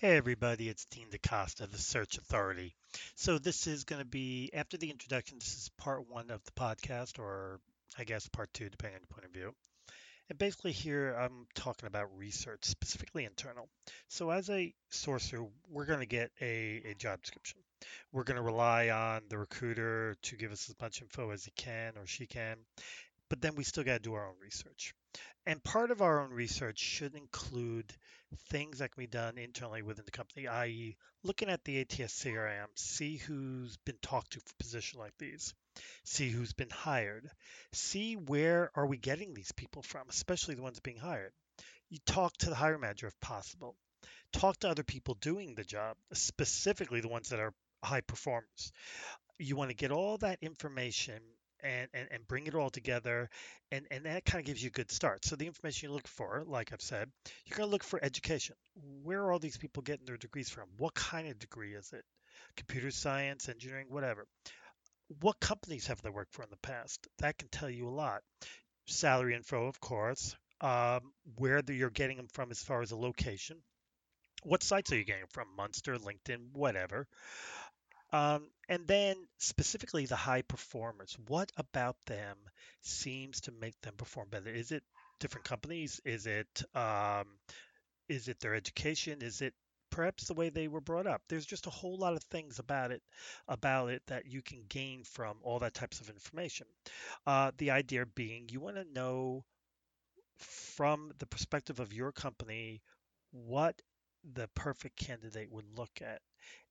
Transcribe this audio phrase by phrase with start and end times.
[0.00, 2.72] Hey everybody, it's Dean DaCosta, the Search Authority.
[3.16, 5.40] So this is going to be after the introduction.
[5.40, 7.58] This is part one of the podcast, or
[7.98, 9.52] I guess part two, depending on your point of view.
[10.30, 13.68] And basically here I'm talking about research, specifically internal.
[14.06, 17.58] So as a sourcer, we're going to get a, a job description.
[18.12, 21.50] We're going to rely on the recruiter to give us as much info as he
[21.56, 22.58] can or she can,
[23.28, 24.94] but then we still got to do our own research.
[25.46, 27.92] And part of our own research should include
[28.50, 32.66] things that can be done internally within the company, i.e., looking at the ATS CRM,
[32.74, 35.54] see who's been talked to for positions like these,
[36.04, 37.30] see who's been hired,
[37.72, 41.32] see where are we getting these people from, especially the ones being hired.
[41.88, 43.74] You talk to the hiring manager if possible.
[44.32, 48.72] Talk to other people doing the job, specifically the ones that are high performers.
[49.38, 51.22] You want to get all that information
[51.62, 53.28] and, and, and bring it all together
[53.70, 55.24] and, and that kind of gives you a good start.
[55.24, 57.10] So the information you look for, like I've said,
[57.44, 58.54] you're going to look for education.
[59.02, 60.68] Where are all these people getting their degrees from?
[60.78, 62.04] What kind of degree is it?
[62.56, 64.26] Computer science, engineering, whatever.
[65.20, 67.06] What companies have they worked for in the past?
[67.18, 68.22] That can tell you a lot.
[68.86, 70.34] Salary info, of course.
[70.60, 73.58] Um, where the, you're getting them from as far as a location.
[74.44, 75.48] What sites are you getting from?
[75.56, 77.06] Monster, LinkedIn, whatever.
[78.12, 82.36] Um, and then specifically the high performers, what about them
[82.82, 84.50] seems to make them perform better?
[84.50, 84.82] Is it
[85.20, 86.00] different companies?
[86.04, 87.26] Is it um,
[88.08, 89.22] is it their education?
[89.22, 89.54] Is it
[89.90, 91.22] perhaps the way they were brought up?
[91.28, 93.02] There's just a whole lot of things about it
[93.48, 96.66] about it that you can gain from all that types of information.
[97.26, 99.44] Uh, the idea being you want to know
[100.36, 102.80] from the perspective of your company
[103.32, 103.80] what
[104.34, 106.20] the perfect candidate would look at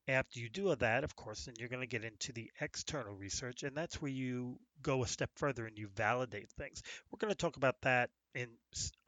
[0.08, 3.64] after you do that, of course, then you're going to get into the external research,
[3.64, 6.82] and that's where you go a step further and you validate things.
[7.12, 8.48] We're going to talk about that in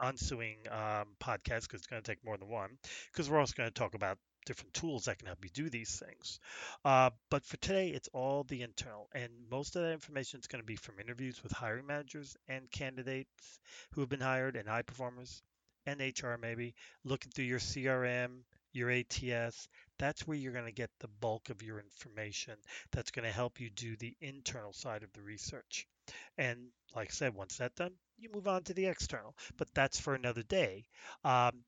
[0.02, 2.70] ensuing um, podcasts because it's going to take more than one,
[3.12, 6.02] because we're also going to talk about different tools that can help you do these
[6.04, 6.40] things.
[6.84, 10.62] Uh, but for today, it's all the internal, and most of that information is going
[10.62, 13.60] to be from interviews with hiring managers and candidates
[13.92, 15.42] who have been hired and high performers
[15.86, 16.74] and HR maybe,
[17.04, 18.40] looking through your CRM,
[18.72, 22.54] your ATS, that's where you're going to get the bulk of your information
[22.92, 25.86] that's going to help you do the internal side of the research.
[26.38, 29.34] And like I said, once that's done, you move on to the external.
[29.56, 30.84] But that's for another day.
[31.24, 31.62] Um,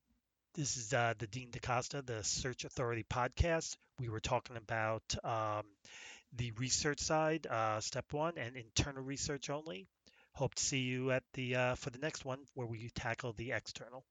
[0.54, 3.76] this is uh, the Dean DaCosta, the Search Authority podcast.
[3.98, 5.64] We were talking about um,
[6.34, 9.86] the research side, uh, step one, and internal research only.
[10.32, 13.52] Hope to see you at the uh, for the next one where we tackle the
[13.52, 14.04] external.